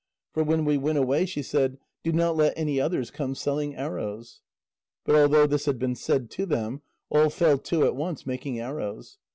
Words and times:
For 0.33 0.43
when 0.43 0.65
we 0.65 0.79
went 0.79 0.97
away, 0.97 1.27
she 1.27 1.43
said: 1.43 1.77
'Do 2.03 2.11
not 2.11 2.35
let 2.35 2.57
any 2.57 2.81
others 2.81 3.11
come 3.11 3.35
selling 3.35 3.75
arrows.'" 3.75 4.41
But 5.03 5.15
although 5.15 5.45
this 5.45 5.65
had 5.65 5.77
been 5.77 5.93
said 5.93 6.31
to 6.31 6.47
them, 6.47 6.81
all 7.11 7.29
fell 7.29 7.59
to 7.59 7.85
at 7.85 7.95
once 7.95 8.25
making 8.25 8.59
arrows. 8.59 9.19